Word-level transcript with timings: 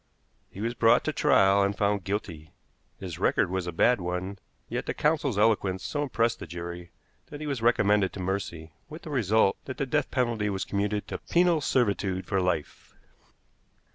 He 0.49 0.61
was 0.61 0.73
brought 0.73 1.03
to 1.03 1.13
trial, 1.13 1.61
and 1.61 1.77
found 1.77 2.05
guilty. 2.05 2.49
His 2.99 3.19
record 3.19 3.51
was 3.51 3.67
a 3.67 3.71
bad 3.71 4.01
one, 4.01 4.39
yet 4.67 4.87
the 4.87 4.95
counsel's 4.95 5.37
eloquence 5.37 5.83
so 5.83 6.01
impressed 6.01 6.39
the 6.39 6.47
jury 6.47 6.89
that 7.27 7.39
he 7.39 7.45
was 7.45 7.61
recommended 7.61 8.11
to 8.13 8.19
mercy, 8.19 8.73
with 8.89 9.03
the 9.03 9.11
result 9.11 9.57
that 9.65 9.77
the 9.77 9.85
death 9.85 10.09
penalty 10.09 10.49
was 10.49 10.65
commuted 10.65 11.07
to 11.07 11.19
penal 11.19 11.61
servitude 11.61 12.25
for 12.25 12.41
life. 12.41 12.95